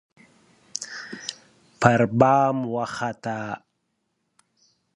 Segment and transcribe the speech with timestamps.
[1.81, 3.37] پربام وخته